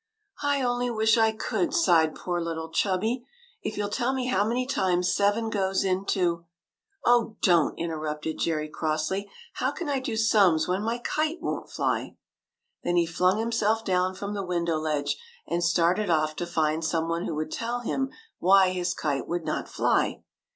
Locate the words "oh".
7.05-7.37